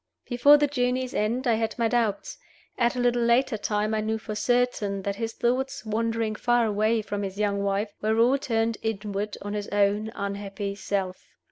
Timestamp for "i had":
1.45-1.77